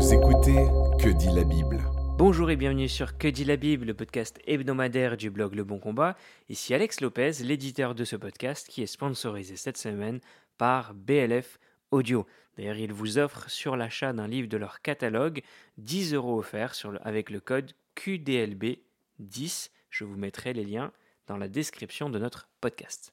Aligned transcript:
Vous 0.00 0.14
écoutez 0.14 0.64
Que 0.98 1.10
dit 1.10 1.28
la 1.28 1.44
Bible 1.44 1.84
Bonjour 2.16 2.50
et 2.50 2.56
bienvenue 2.56 2.88
sur 2.88 3.18
Que 3.18 3.28
dit 3.28 3.44
la 3.44 3.56
Bible, 3.56 3.84
le 3.84 3.92
podcast 3.92 4.40
hebdomadaire 4.46 5.18
du 5.18 5.28
blog 5.28 5.54
Le 5.54 5.62
Bon 5.62 5.78
Combat. 5.78 6.16
Ici 6.48 6.72
Alex 6.72 7.02
Lopez, 7.02 7.32
l'éditeur 7.42 7.94
de 7.94 8.06
ce 8.06 8.16
podcast 8.16 8.66
qui 8.66 8.82
est 8.82 8.86
sponsorisé 8.86 9.56
cette 9.56 9.76
semaine 9.76 10.20
par 10.56 10.94
BLF 10.94 11.58
Audio. 11.90 12.26
D'ailleurs, 12.56 12.78
ils 12.78 12.94
vous 12.94 13.18
offrent 13.18 13.50
sur 13.50 13.76
l'achat 13.76 14.14
d'un 14.14 14.26
livre 14.26 14.48
de 14.48 14.56
leur 14.56 14.80
catalogue 14.80 15.42
10 15.76 16.14
euros 16.14 16.38
offerts 16.38 16.74
avec 17.02 17.28
le 17.28 17.40
code 17.40 17.72
QDLB10. 17.98 19.68
Je 19.90 20.04
vous 20.04 20.16
mettrai 20.16 20.54
les 20.54 20.64
liens 20.64 20.92
dans 21.26 21.36
la 21.36 21.48
description 21.48 22.08
de 22.08 22.18
notre 22.18 22.48
podcast. 22.62 23.12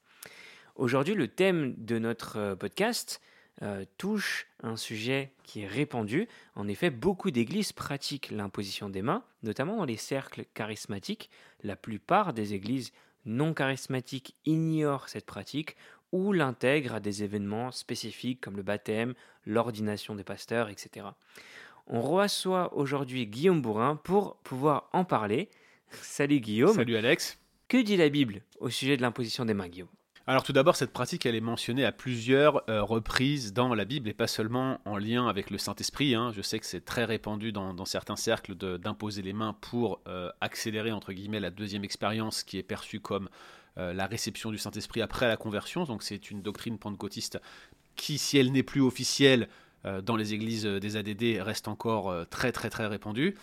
Aujourd'hui, 0.77 1.15
le 1.15 1.27
thème 1.27 1.75
de 1.77 1.99
notre 1.99 2.38
euh, 2.38 2.55
podcast 2.55 3.19
euh, 3.63 3.85
touche 3.97 4.47
un 4.61 4.77
sujet 4.77 5.31
qui 5.43 5.61
est 5.61 5.67
répandu. 5.67 6.27
En 6.55 6.67
effet, 6.67 6.89
beaucoup 6.89 7.31
d'églises 7.31 7.71
pratiquent 7.71 8.31
l'imposition 8.31 8.89
des 8.89 9.02
mains, 9.02 9.23
notamment 9.43 9.77
dans 9.77 9.85
les 9.85 9.98
cercles 9.98 10.45
charismatiques. 10.53 11.29
La 11.63 11.75
plupart 11.75 12.34
des 12.34 12.53
églises 12.53 12.91
non 13.25 13.53
charismatiques 13.53 14.35
ignorent 14.45 15.09
cette 15.09 15.25
pratique 15.25 15.75
ou 16.12 16.31
l'intègrent 16.31 16.95
à 16.95 16.99
des 16.99 17.23
événements 17.23 17.71
spécifiques 17.71 18.41
comme 18.41 18.55
le 18.55 18.63
baptême, 18.63 19.13
l'ordination 19.45 20.15
des 20.15 20.23
pasteurs, 20.23 20.70
etc. 20.70 21.07
On 21.87 22.01
reçoit 22.01 22.76
aujourd'hui 22.76 23.27
Guillaume 23.27 23.62
Bourrin 23.62 23.95
pour 23.95 24.37
pouvoir 24.37 24.89
en 24.93 25.03
parler. 25.03 25.49
Salut 25.89 26.39
Guillaume. 26.39 26.76
Salut 26.76 26.95
Alex. 26.95 27.39
Que 27.67 27.77
dit 27.77 27.98
la 27.98 28.09
Bible 28.09 28.41
au 28.59 28.70
sujet 28.70 28.98
de 28.98 29.01
l'imposition 29.01 29.45
des 29.45 29.53
mains, 29.53 29.67
Guillaume? 29.67 29.89
Alors 30.30 30.44
tout 30.44 30.52
d'abord, 30.52 30.76
cette 30.76 30.91
pratique, 30.91 31.26
elle 31.26 31.36
est 31.36 31.41
mentionnée 31.41 31.86
à 31.86 31.94
plusieurs 31.94 32.70
euh, 32.70 32.84
reprises 32.84 33.54
dans 33.54 33.73
la 33.73 33.85
Bible 33.85 34.09
et 34.09 34.13
pas 34.13 34.27
seulement 34.27 34.81
en 34.84 34.98
lien 34.98 35.26
avec 35.30 35.49
le 35.49 35.58
Saint-Esprit. 35.58 36.16
Hein. 36.16 36.34
Je 36.35 36.41
sais 36.41 36.59
que 36.59 36.66
c'est 36.66 36.84
très 36.84 37.05
répandu 37.05 37.54
dans, 37.54 37.85
certains 37.85 38.18
cercles 38.18 38.54
d'imposer 38.55 39.21
les 39.21 39.32
mains 39.32 39.55
pour 39.62 40.01
euh, 40.05 40.29
accélérer, 40.41 40.91
entre 40.91 41.13
guillemets, 41.13 41.40
la 41.40 41.49
deuxième 41.49 41.85
expérience 41.85 42.43
qui 42.43 42.57
est 42.57 42.63
perçue 42.63 42.99
comme 42.99 43.29
euh, 43.77 43.93
la 43.93 44.05
réception 44.05 44.51
du 44.51 44.57
Saint-Esprit 44.57 45.01
après 45.01 45.29
la 45.29 45.38
conversion. 45.38 45.85
Donc 45.85 46.04
c'est 46.04 46.29
une 46.29 46.41
doctrine 46.41 46.77
pentecôtiste 46.77 47.40
qui, 47.96 48.18
si 48.18 48.38
elle 48.38 48.51
n'est 48.51 48.63
plus 48.63 48.82
officielle, 48.82 49.48
dans 50.04 50.18
les 50.18 50.34
églises 50.34 50.66
des 50.66 50.98
ADD 50.98 51.40
reste 51.40 51.70
encore 51.70 52.13
très 52.29 52.51
très 52.51 52.70
très 52.70 52.88
répandue. 52.88 53.35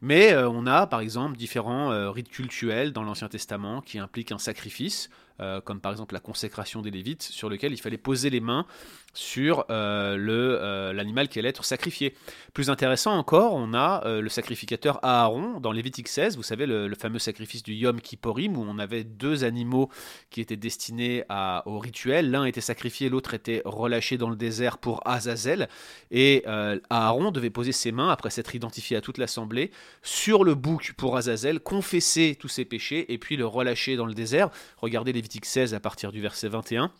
Mais 0.00 0.34
on 0.34 0.66
a 0.66 0.86
par 0.86 1.00
exemple 1.00 1.36
différents 1.36 2.10
rites 2.10 2.30
cultuels 2.30 2.94
dans 2.94 3.02
l'Ancien 3.02 3.28
Testament 3.28 3.82
qui 3.82 3.98
impliquent 3.98 4.32
un 4.32 4.38
sacrifice. 4.38 5.10
Euh, 5.40 5.60
comme 5.60 5.80
par 5.80 5.92
exemple 5.92 6.12
la 6.12 6.20
consécration 6.20 6.82
des 6.82 6.90
Lévites, 6.90 7.22
sur 7.22 7.48
lequel 7.48 7.72
il 7.72 7.78
fallait 7.80 7.96
poser 7.96 8.28
les 8.28 8.40
mains 8.40 8.66
sur 9.14 9.64
euh, 9.70 10.16
euh, 10.18 10.92
l'animal 10.92 11.28
qui 11.28 11.38
allait 11.38 11.48
être 11.48 11.64
sacrifié. 11.64 12.14
Plus 12.52 12.68
intéressant 12.68 13.16
encore, 13.16 13.54
on 13.54 13.72
a 13.74 14.02
le 14.06 14.28
sacrificateur 14.28 14.98
Aaron 15.02 15.60
dans 15.60 15.72
Lévitique 15.72 16.08
16, 16.08 16.36
vous 16.36 16.42
savez, 16.42 16.66
le, 16.66 16.94
fameux 16.94 17.18
sacrifice 17.18 17.62
du 17.62 17.74
Yom 17.74 18.00
Kipporim, 18.00 18.56
où 18.56 18.64
on 18.68 18.78
avait 18.78 19.04
deux 19.04 19.44
animaux 19.44 19.88
qui 20.30 20.40
étaient 20.40 20.56
destinés 20.56 21.24
au 21.64 21.78
rituel. 21.78 22.30
L'un 22.30 22.44
était 22.44 22.60
sacrifié, 22.60 23.08
l'autre 23.08 23.34
était 23.34 23.62
relâché 23.64 24.18
dans 24.18 24.30
le 24.30 24.36
désert 24.36 24.78
pour 24.78 25.06
Azazel. 25.06 25.68
Et 26.10 26.44
Aaron 26.90 27.30
devait 27.30 27.50
poser 27.50 27.72
ses 27.72 27.92
mains, 27.92 28.10
après 28.10 28.30
s'être 28.30 28.54
identifié 28.54 28.96
à 28.96 29.00
toute 29.00 29.18
l'assemblée, 29.18 29.70
sur 30.02 30.44
le 30.44 30.54
bouc 30.54 30.92
pour 30.96 31.16
Azazel, 31.16 31.60
confesser 31.60 32.36
tous 32.38 32.48
ses 32.48 32.64
péchés, 32.64 33.12
et 33.12 33.18
puis 33.18 33.36
le 33.36 33.46
relâcher 33.46 33.96
dans 33.96 34.06
le 34.06 34.14
désert. 34.14 34.50
Regardez 34.76 35.12
les 35.34 35.40
16 35.42 35.74
à 35.74 35.80
partir 35.80 36.12
du 36.12 36.20
verset 36.20 36.48
21. 36.48 36.92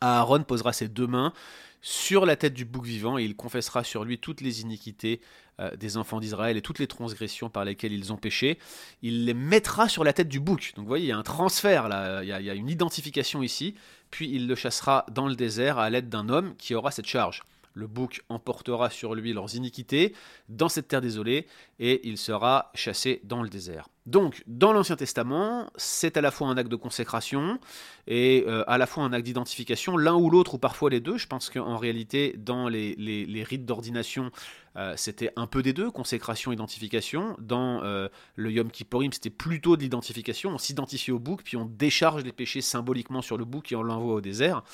Aaron 0.00 0.42
posera 0.42 0.72
ses 0.72 0.88
deux 0.88 1.06
mains 1.06 1.32
sur 1.80 2.24
la 2.24 2.36
tête 2.36 2.54
du 2.54 2.64
bouc 2.64 2.84
vivant 2.84 3.18
et 3.18 3.24
il 3.24 3.34
confessera 3.34 3.82
sur 3.82 4.04
lui 4.04 4.18
toutes 4.18 4.40
les 4.40 4.60
iniquités 4.60 5.20
euh, 5.60 5.74
des 5.76 5.96
enfants 5.96 6.20
d'Israël 6.20 6.56
et 6.56 6.62
toutes 6.62 6.78
les 6.78 6.86
transgressions 6.86 7.50
par 7.50 7.64
lesquelles 7.64 7.92
ils 7.92 8.12
ont 8.12 8.16
péché. 8.16 8.58
Il 9.02 9.24
les 9.24 9.34
mettra 9.34 9.88
sur 9.88 10.04
la 10.04 10.12
tête 10.12 10.28
du 10.28 10.40
bouc. 10.40 10.72
Donc 10.76 10.84
vous 10.84 10.88
voyez, 10.88 11.06
il 11.06 11.08
y 11.08 11.12
a 11.12 11.18
un 11.18 11.24
transfert 11.24 11.88
là, 11.88 12.22
il 12.22 12.28
y 12.28 12.50
a 12.50 12.54
une 12.54 12.70
identification 12.70 13.42
ici. 13.42 13.74
Puis 14.10 14.30
il 14.30 14.46
le 14.46 14.54
chassera 14.54 15.04
dans 15.10 15.26
le 15.26 15.34
désert 15.34 15.78
à 15.78 15.90
l'aide 15.90 16.08
d'un 16.08 16.28
homme 16.28 16.54
qui 16.56 16.74
aura 16.74 16.90
cette 16.90 17.06
charge. 17.06 17.42
Le 17.74 17.86
bouc 17.86 18.22
emportera 18.28 18.90
sur 18.90 19.14
lui 19.14 19.32
leurs 19.32 19.54
iniquités 19.54 20.14
dans 20.48 20.68
cette 20.68 20.88
terre 20.88 21.00
désolée 21.00 21.46
et 21.78 22.06
il 22.08 22.18
sera 22.18 22.70
chassé 22.74 23.20
dans 23.24 23.42
le 23.42 23.48
désert. 23.48 23.88
Donc, 24.04 24.42
dans 24.48 24.72
l'Ancien 24.72 24.96
Testament, 24.96 25.70
c'est 25.76 26.16
à 26.16 26.20
la 26.20 26.32
fois 26.32 26.48
un 26.48 26.56
acte 26.56 26.70
de 26.70 26.76
consécration 26.76 27.60
et 28.08 28.44
euh, 28.48 28.64
à 28.66 28.76
la 28.76 28.86
fois 28.86 29.04
un 29.04 29.12
acte 29.12 29.24
d'identification, 29.24 29.96
l'un 29.96 30.16
ou 30.16 30.28
l'autre, 30.28 30.54
ou 30.54 30.58
parfois 30.58 30.90
les 30.90 30.98
deux. 30.98 31.18
Je 31.18 31.28
pense 31.28 31.50
qu'en 31.50 31.76
réalité, 31.76 32.34
dans 32.36 32.68
les, 32.68 33.44
rites 33.48 33.64
d'ordination, 33.64 34.32
euh, 34.76 34.94
c'était 34.96 35.30
un 35.36 35.46
peu 35.46 35.62
des 35.62 35.72
deux, 35.72 35.90
consécration, 35.92 36.50
identification. 36.50 37.36
Dans 37.38 37.84
euh, 37.84 38.08
le 38.34 38.50
Yom 38.50 38.72
Kippurim, 38.72 39.12
c'était 39.12 39.30
plutôt 39.30 39.76
de 39.76 39.82
l'identification. 39.82 40.50
On 40.50 40.58
s'identifie 40.58 41.12
au 41.12 41.20
bouc, 41.20 41.42
puis 41.44 41.56
on 41.56 41.64
décharge 41.64 42.24
les 42.24 42.32
péchés 42.32 42.60
symboliquement 42.60 43.22
sur 43.22 43.36
le 43.36 43.44
bouc 43.44 43.70
et 43.70 43.76
on 43.76 43.84
l'envoie 43.84 44.14
au 44.14 44.20
désert. 44.20 44.64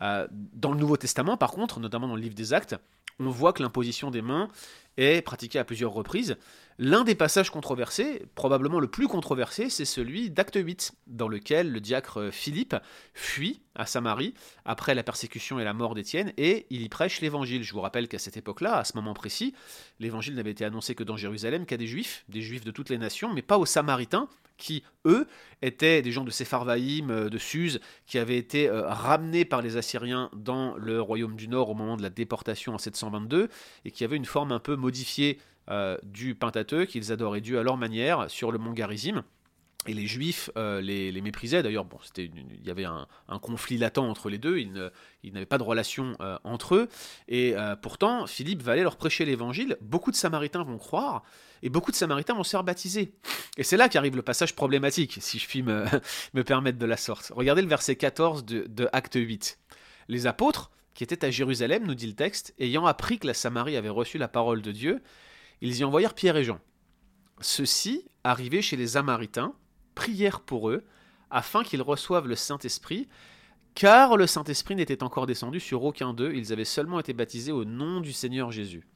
Dans 0.00 0.72
le 0.72 0.78
Nouveau 0.78 0.96
Testament, 0.96 1.36
par 1.36 1.50
contre, 1.52 1.80
notamment 1.80 2.08
dans 2.08 2.16
le 2.16 2.22
livre 2.22 2.34
des 2.34 2.52
Actes, 2.52 2.76
on 3.20 3.30
voit 3.30 3.52
que 3.52 3.62
l'imposition 3.62 4.10
des 4.10 4.22
mains 4.22 4.48
est 4.98 5.22
pratiquée 5.22 5.58
à 5.58 5.64
plusieurs 5.64 5.92
reprises. 5.92 6.36
L'un 6.80 7.02
des 7.02 7.14
passages 7.14 7.50
controversés, 7.50 8.22
probablement 8.34 8.78
le 8.78 8.86
plus 8.86 9.08
controversé, 9.08 9.68
c'est 9.68 9.84
celui 9.84 10.30
d'Acte 10.30 10.56
8, 10.56 10.92
dans 11.08 11.26
lequel 11.26 11.72
le 11.72 11.80
diacre 11.80 12.30
Philippe 12.30 12.76
fuit 13.14 13.62
à 13.74 13.86
Samarie 13.86 14.34
après 14.64 14.94
la 14.94 15.02
persécution 15.02 15.58
et 15.58 15.64
la 15.64 15.72
mort 15.72 15.94
d'Étienne, 15.94 16.32
et 16.36 16.66
il 16.70 16.82
y 16.82 16.88
prêche 16.88 17.20
l'évangile. 17.20 17.64
Je 17.64 17.72
vous 17.72 17.80
rappelle 17.80 18.06
qu'à 18.06 18.18
cette 18.18 18.36
époque-là, 18.36 18.76
à 18.76 18.84
ce 18.84 18.96
moment 18.96 19.14
précis, 19.14 19.54
l'évangile 19.98 20.34
n'avait 20.34 20.52
été 20.52 20.64
annoncé 20.64 20.94
que 20.94 21.02
dans 21.02 21.16
Jérusalem 21.16 21.66
qu'à 21.66 21.76
des 21.76 21.88
juifs, 21.88 22.24
des 22.28 22.42
juifs 22.42 22.64
de 22.64 22.70
toutes 22.70 22.90
les 22.90 22.98
nations, 22.98 23.32
mais 23.32 23.42
pas 23.42 23.58
aux 23.58 23.66
Samaritains, 23.66 24.28
qui, 24.58 24.82
eux, 25.06 25.26
étaient 25.62 26.02
des 26.02 26.12
gens 26.12 26.24
de 26.24 26.30
Sepharvaïm, 26.30 27.10
euh, 27.10 27.30
de 27.30 27.38
Suse, 27.38 27.80
qui 28.06 28.18
avaient 28.18 28.36
été 28.36 28.68
euh, 28.68 28.86
ramenés 28.86 29.44
par 29.44 29.62
les 29.62 29.76
Assyriens 29.76 30.30
dans 30.34 30.76
le 30.76 31.00
royaume 31.00 31.36
du 31.36 31.48
Nord 31.48 31.70
au 31.70 31.74
moment 31.74 31.96
de 31.96 32.02
la 32.02 32.10
déportation 32.10 32.74
en 32.74 32.78
722, 32.78 33.48
et 33.84 33.90
qui 33.90 34.04
avaient 34.04 34.16
une 34.16 34.26
forme 34.26 34.52
un 34.52 34.58
peu 34.58 34.76
modifiée 34.88 35.38
euh, 35.70 35.98
du 36.02 36.34
Pentateuque, 36.34 36.88
qu'ils 36.88 37.12
adoraient 37.12 37.42
Dieu 37.42 37.58
à 37.58 37.62
leur 37.62 37.76
manière 37.76 38.30
sur 38.30 38.50
le 38.50 38.58
mont 38.58 38.72
Garizim. 38.72 39.22
Et 39.86 39.92
les 39.92 40.06
Juifs 40.06 40.48
euh, 40.56 40.80
les, 40.80 41.20
méprisaient. 41.20 41.62
D'ailleurs, 41.62 41.84
bon, 41.84 41.98
il 42.16 42.66
y 42.66 42.70
avait 42.70 42.86
un, 42.86 43.06
conflit 43.38 43.76
latent 43.76 43.98
entre 43.98 44.30
les 44.30 44.38
deux. 44.38 44.58
Ils, 44.58 44.72
n'avaient 45.32 45.46
pas 45.46 45.58
de 45.58 45.62
relation 45.62 46.16
euh, 46.20 46.38
entre 46.42 46.74
eux. 46.74 46.88
Et 47.28 47.54
pourtant, 47.82 48.26
Philippe 48.26 48.62
va 48.62 48.72
aller 48.72 48.82
leur 48.82 48.96
prêcher 48.96 49.26
l'évangile. 49.26 49.76
Beaucoup 49.82 50.10
de 50.10 50.16
Samaritains 50.16 50.64
vont 50.64 50.78
croire. 50.78 51.22
Et 51.62 51.68
beaucoup 51.68 51.90
de 51.90 51.96
Samaritains 51.96 52.34
vont 52.34 52.44
se 52.44 52.50
faire 52.50 52.64
baptiser. 52.64 53.12
Et 53.58 53.62
c'est 53.62 53.76
là 53.76 53.90
qu'arrive 53.90 54.16
le 54.16 54.22
passage 54.22 54.54
problématique, 54.54 55.18
si 55.20 55.38
je 55.38 55.46
puis 55.46 55.62
me, 55.62 55.84
permettre 56.44 56.78
de 56.78 56.86
la 56.86 56.96
sorte. 56.96 57.30
Regardez 57.34 57.60
le 57.60 57.68
verset 57.68 57.96
14 57.96 58.46
de, 58.46 58.64
de 58.68 58.88
Acte 58.92 59.16
8. 59.16 59.58
Les 60.08 60.26
apôtres, 60.26 60.70
qui 60.98 61.04
étaient 61.04 61.24
à 61.24 61.30
Jérusalem, 61.30 61.86
nous 61.86 61.94
dit 61.94 62.08
le 62.08 62.14
texte, 62.14 62.56
ayant 62.58 62.84
appris 62.84 63.20
que 63.20 63.28
la 63.28 63.32
Samarie 63.32 63.76
avait 63.76 63.88
reçu 63.88 64.18
la 64.18 64.26
parole 64.26 64.62
de 64.62 64.72
Dieu, 64.72 65.00
ils 65.60 65.78
y 65.78 65.84
envoyèrent 65.84 66.12
Pierre 66.12 66.36
et 66.36 66.42
Jean. 66.42 66.58
Ceux-ci, 67.40 68.04
arrivés 68.24 68.62
chez 68.62 68.76
les 68.76 68.96
Amaritains, 68.96 69.54
prièrent 69.94 70.40
pour 70.40 70.70
eux, 70.70 70.84
afin 71.30 71.62
qu'ils 71.62 71.82
reçoivent 71.82 72.26
le 72.26 72.34
Saint-Esprit, 72.34 73.06
car 73.76 74.16
le 74.16 74.26
Saint-Esprit 74.26 74.74
n'était 74.74 75.04
encore 75.04 75.26
descendu 75.26 75.60
sur 75.60 75.84
aucun 75.84 76.14
d'eux, 76.14 76.32
ils 76.34 76.52
avaient 76.52 76.64
seulement 76.64 76.98
été 76.98 77.12
baptisés 77.12 77.52
au 77.52 77.64
nom 77.64 78.00
du 78.00 78.12
Seigneur 78.12 78.50
Jésus. 78.50 78.88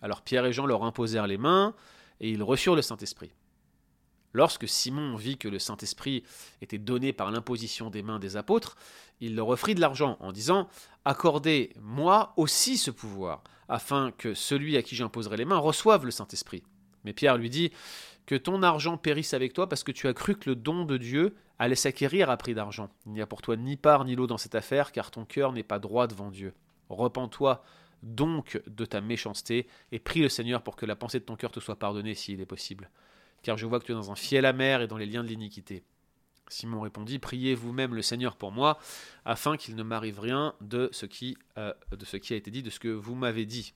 Alors 0.00 0.22
Pierre 0.22 0.46
et 0.46 0.54
Jean 0.54 0.64
leur 0.64 0.84
imposèrent 0.84 1.26
les 1.26 1.36
mains, 1.36 1.74
et 2.20 2.30
ils 2.30 2.42
reçurent 2.42 2.76
le 2.76 2.80
Saint-Esprit. 2.80 3.30
Lorsque 4.32 4.66
Simon 4.66 5.16
vit 5.16 5.36
que 5.36 5.48
le 5.48 5.58
Saint-Esprit 5.58 6.24
était 6.62 6.78
donné 6.78 7.12
par 7.12 7.30
l'imposition 7.30 7.90
des 7.90 8.02
mains 8.02 8.18
des 8.18 8.36
apôtres, 8.36 8.76
il 9.20 9.36
leur 9.36 9.48
offrit 9.48 9.74
de 9.74 9.80
l'argent 9.80 10.16
en 10.20 10.32
disant 10.32 10.68
Accordez-moi 11.04 12.32
aussi 12.36 12.78
ce 12.78 12.90
pouvoir, 12.90 13.42
afin 13.68 14.10
que 14.16 14.34
celui 14.34 14.76
à 14.76 14.82
qui 14.82 14.96
j'imposerai 14.96 15.36
les 15.36 15.44
mains 15.44 15.58
reçoive 15.58 16.04
le 16.04 16.10
Saint-Esprit. 16.10 16.62
Mais 17.04 17.12
Pierre 17.12 17.36
lui 17.36 17.50
dit 17.50 17.72
Que 18.26 18.34
ton 18.34 18.62
argent 18.62 18.96
périsse 18.96 19.34
avec 19.34 19.52
toi 19.52 19.68
parce 19.68 19.84
que 19.84 19.92
tu 19.92 20.08
as 20.08 20.14
cru 20.14 20.36
que 20.36 20.48
le 20.48 20.56
don 20.56 20.84
de 20.84 20.96
Dieu 20.96 21.36
allait 21.58 21.74
s'acquérir 21.74 22.30
à 22.30 22.36
prix 22.36 22.54
d'argent. 22.54 22.88
Il 23.06 23.12
n'y 23.12 23.20
a 23.20 23.26
pour 23.26 23.42
toi 23.42 23.56
ni 23.56 23.76
part 23.76 24.04
ni 24.04 24.16
lot 24.16 24.26
dans 24.26 24.38
cette 24.38 24.54
affaire, 24.54 24.92
car 24.92 25.10
ton 25.10 25.24
cœur 25.24 25.52
n'est 25.52 25.62
pas 25.62 25.78
droit 25.78 26.06
devant 26.06 26.30
Dieu. 26.30 26.54
Repends-toi 26.88 27.62
donc 28.02 28.60
de 28.66 28.84
ta 28.84 29.00
méchanceté 29.00 29.68
et 29.92 29.98
prie 29.98 30.22
le 30.22 30.28
Seigneur 30.28 30.62
pour 30.62 30.74
que 30.74 30.86
la 30.86 30.96
pensée 30.96 31.20
de 31.20 31.24
ton 31.24 31.36
cœur 31.36 31.52
te 31.52 31.60
soit 31.60 31.78
pardonnée 31.78 32.14
s'il 32.14 32.40
est 32.40 32.46
possible 32.46 32.90
car 33.42 33.56
je 33.56 33.66
vois 33.66 33.80
que 33.80 33.84
tu 33.84 33.92
es 33.92 33.94
dans 33.94 34.10
un 34.10 34.16
fiel 34.16 34.44
amer 34.44 34.82
et 34.82 34.86
dans 34.86 34.96
les 34.96 35.06
liens 35.06 35.22
de 35.22 35.28
l'iniquité. 35.28 35.84
Simon 36.48 36.80
répondit, 36.80 37.18
Priez 37.18 37.54
vous-même 37.54 37.94
le 37.94 38.02
Seigneur 38.02 38.36
pour 38.36 38.52
moi, 38.52 38.78
afin 39.24 39.56
qu'il 39.56 39.74
ne 39.76 39.82
m'arrive 39.82 40.20
rien 40.20 40.54
de 40.60 40.88
ce, 40.92 41.06
qui, 41.06 41.36
euh, 41.58 41.72
a 41.90 42.34
été 42.34 42.50
dit, 42.50 42.62
de 42.62 42.70
ce 42.70 42.80
que 42.80 42.88
vous 42.88 43.14
m'avez 43.14 43.46
dit. 43.46 43.74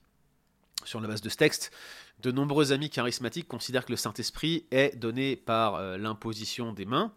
Sur 0.83 1.01
la 1.01 1.07
base 1.07 1.21
de 1.21 1.29
ce 1.29 1.37
texte, 1.37 1.71
de 2.19 2.31
nombreux 2.31 2.71
amis 2.71 2.89
charismatiques 2.89 3.47
considèrent 3.47 3.85
que 3.85 3.91
le 3.91 3.97
Saint-Esprit 3.97 4.65
est 4.71 4.95
donné 4.95 5.35
par 5.35 5.75
euh, 5.75 5.97
l'imposition 5.97 6.71
des 6.71 6.85
mains. 6.85 7.13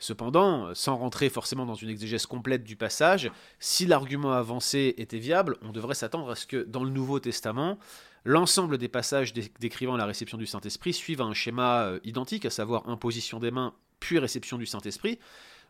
Cependant, 0.00 0.72
sans 0.74 0.96
rentrer 0.96 1.28
forcément 1.28 1.66
dans 1.66 1.74
une 1.74 1.88
exégèse 1.88 2.26
complète 2.26 2.62
du 2.62 2.76
passage, 2.76 3.32
si 3.58 3.84
l'argument 3.84 4.32
avancé 4.32 4.94
était 4.96 5.18
viable, 5.18 5.56
on 5.62 5.72
devrait 5.72 5.96
s'attendre 5.96 6.30
à 6.30 6.36
ce 6.36 6.46
que 6.46 6.62
dans 6.62 6.84
le 6.84 6.90
Nouveau 6.90 7.18
Testament, 7.18 7.78
l'ensemble 8.24 8.78
des 8.78 8.88
passages 8.88 9.32
décrivant 9.32 9.96
la 9.96 10.06
réception 10.06 10.38
du 10.38 10.46
Saint-Esprit 10.46 10.92
suivent 10.92 11.22
un 11.22 11.34
schéma 11.34 11.82
euh, 11.82 12.00
identique, 12.04 12.44
à 12.44 12.50
savoir 12.50 12.88
imposition 12.88 13.38
des 13.38 13.50
mains, 13.50 13.74
puis 14.00 14.18
réception 14.18 14.58
du 14.58 14.66
Saint-Esprit. 14.66 15.18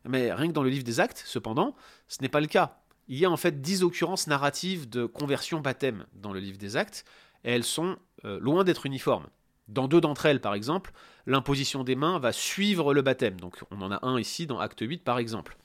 Mais 0.05 0.33
rien 0.33 0.49
que 0.49 0.53
dans 0.53 0.63
le 0.63 0.71
livre 0.71 0.85
des 0.85 1.01
actes, 1.01 1.23
cependant, 1.27 1.75
ce 2.09 2.19
n'est 2.23 2.29
pas 2.29 2.41
le 2.41 2.47
cas. 2.47 2.81
Il 3.09 3.19
y 3.19 3.25
a 3.25 3.31
en 3.31 3.37
fait 3.37 3.61
dix 3.61 3.83
occurrences 3.83 4.27
narratives 4.27 4.89
de 4.89 5.07
conversion 5.07 5.61
baptême 5.61 6.07
dans 6.15 6.33
le 6.33 6.41
livre 6.41 6.59
des 6.59 6.77
actes, 6.77 7.05
et 7.45 7.53
elles 7.53 7.65
sont 7.65 7.97
euh, 8.25 8.39
loin 8.41 8.65
d'être 8.65 8.87
uniformes. 8.87 9.27
Dans 9.69 9.87
deux 9.87 10.01
d'entre 10.01 10.27
elles, 10.27 10.41
par 10.41 10.55
exemple, 10.55 10.93
l'imposition 11.27 11.85
des 11.85 11.95
mains 11.95 12.19
va 12.19 12.33
suivre 12.33 12.95
le 12.95 13.03
baptême. 13.03 13.39
Donc 13.39 13.63
on 13.71 13.83
en 13.83 13.91
a 13.91 14.07
un 14.07 14.19
ici 14.19 14.47
dans 14.47 14.59
Acte 14.59 14.81
8, 14.81 15.05
par 15.05 15.19
exemple. 15.19 15.57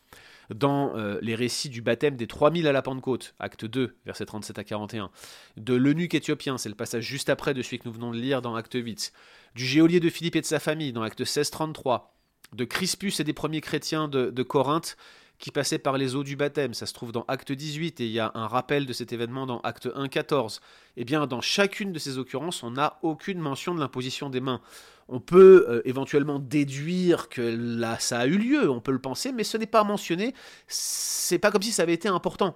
Dans 0.54 0.95
euh, 0.95 1.19
les 1.22 1.36
récits 1.36 1.69
du 1.69 1.81
baptême 1.81 2.16
des 2.16 2.28
3000 2.28 2.68
à 2.68 2.72
la 2.72 2.81
Pentecôte, 2.81 3.34
acte 3.40 3.66
2, 3.66 3.95
versets 4.06 4.25
37 4.25 4.60
à 4.60 4.63
41, 4.63 5.10
de 5.57 5.74
l'eunuque 5.74 6.13
éthiopien, 6.16 6.57
c'est 6.57 6.69
le 6.69 6.75
passage 6.75 7.04
juste 7.04 7.30
après 7.30 7.54
de 7.54 7.62
celui 7.62 7.80
que 7.80 7.88
nous 7.88 7.94
venons 7.94 8.12
de 8.12 8.18
lire 8.18 8.42
dans 8.42 8.56
acte 8.56 8.75
8, 8.75 9.13
du 9.56 9.66
géolier 9.66 10.00
de 10.00 10.10
Philippe 10.10 10.36
et 10.36 10.42
de 10.42 10.45
sa 10.45 10.60
famille, 10.60 10.94
dans 10.94 11.01
acte 11.01 11.24
16, 11.24 11.50
33, 11.50 12.13
de 12.54 12.66
Crispus 12.66 13.13
et 13.19 13.24
des 13.24 13.34
premiers 13.34 13.62
chrétiens 13.62 14.07
de, 14.07 14.30
de 14.30 14.44
Corinthe, 14.44 14.98
qui 15.40 15.51
passait 15.51 15.80
par 15.80 15.98
les 15.98 16.16
eaux 16.16 16.24
du 16.24 16.38
baptême. 16.38 16.74
Ça 16.74 16.86
se 16.86 16.94
trouve 16.94 17.12
dans 17.12 17.25
Acte 17.28 17.51
18 17.51 18.00
et 18.00 18.06
il 18.06 18.12
y 18.12 18.19
a 18.19 18.31
un 18.34 18.48
rappel 18.48 18.86
de 18.86 18.94
cet 18.94 19.12
événement 19.12 19.46
dans 19.46 19.60
Acte 19.60 19.89
1, 19.94 20.07
14. 20.07 20.62
Eh 20.96 21.04
bien, 21.04 21.28
dans 21.28 21.42
chacune 21.42 21.92
de 21.92 22.00
ces 22.00 22.18
occurrences, 22.18 22.63
on 22.63 22.72
n'a 22.72 22.98
aucune 23.01 23.39
mention 23.39 23.75
de 23.75 23.81
l'imposition 23.81 24.30
des 24.30 24.39
mains. 24.39 24.62
On 25.08 25.20
peut 25.20 25.66
euh, 25.68 25.82
éventuellement 25.86 26.40
déduire 26.40 27.30
que 27.30 27.42
là, 27.42 28.00
ça 28.00 28.20
a 28.20 28.26
eu 28.26 28.38
lieu, 28.38 28.70
on 28.70 28.80
peut 28.80 28.92
le 28.92 29.00
penser, 29.00 29.32
mais 29.32 29.44
ce 29.44 29.58
n'est 29.58 29.66
pas 29.66 29.84
mentionné. 29.84 30.34
C'est 30.68 31.40
pas 31.40 31.52
comme 31.52 31.62
si 31.62 31.72
ça 31.72 31.84
avait 31.84 31.94
été 31.94 32.08
important. 32.08 32.56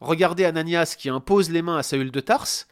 Regardez 0.00 0.44
Ananias 0.44 0.96
qui 0.98 1.08
impose 1.08 1.50
les 1.50 1.62
mains 1.62 1.76
à 1.76 1.82
Saül 1.82 2.10
de 2.10 2.20
Tarse 2.20 2.66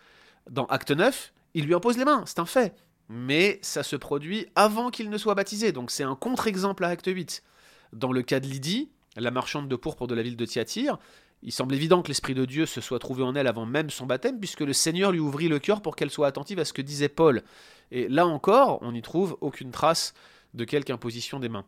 dans 0.51 0.67
Acte 0.67 0.91
9. 0.91 1.33
Il 1.55 1.67
lui 1.67 1.75
impose 1.75 1.97
les 1.97 2.05
mains, 2.05 2.25
c'est 2.27 2.39
un 2.39 2.47
fait. 2.47 2.75
Mais 3.09 3.59
ça 3.63 3.83
se 3.83 3.97
produit 3.97 4.47
avant 4.55 4.91
qu'il 4.91 5.11
ne 5.11 5.19
soit 5.19 5.35
baptisé, 5.35 5.73
donc 5.73 5.91
c'est 5.91 6.05
un 6.05 6.15
contre-exemple 6.15 6.85
à 6.85 6.89
Acte 6.89 7.09
8. 7.09 7.43
Dans 7.93 8.13
le 8.13 8.23
cas 8.23 8.39
de 8.39 8.47
Lydie, 8.47 8.91
la 9.17 9.31
marchande 9.31 9.69
de 9.69 9.77
pourpre 9.77 10.07
de 10.07 10.15
la 10.15 10.23
ville 10.23 10.37
de 10.37 10.45
Thyatire, 10.45 10.99
il 11.43 11.53
semble 11.53 11.75
évident 11.75 12.03
que 12.03 12.09
l'Esprit 12.09 12.35
de 12.35 12.45
Dieu 12.45 12.67
se 12.67 12.81
soit 12.81 12.99
trouvé 12.99 13.23
en 13.23 13.35
elle 13.35 13.47
avant 13.47 13.65
même 13.65 13.91
son 13.91 14.07
baptême, 14.07 14.39
puisque 14.39 14.61
le 14.61 14.73
Seigneur 14.73 15.11
lui 15.13 15.21
ouvrit 15.21 15.49
le 15.49 15.59
cœur 15.59 15.81
pour 15.81 15.97
qu'elle 15.97 16.11
soit 16.11 16.27
attentive 16.27 16.59
à 16.59 16.65
ce 16.65 16.73
que 16.73 16.83
disait 16.83 17.09
Paul. 17.09 17.43
Et 17.91 18.09
là 18.09 18.27
encore, 18.27 18.79
on 18.83 18.93
n'y 18.93 19.03
trouve 19.03 19.39
aucune 19.41 19.71
trace 19.71 20.15
de 20.53 20.65
quelque 20.65 20.91
imposition 20.91 21.41
des 21.41 21.49
mains. 21.49 21.65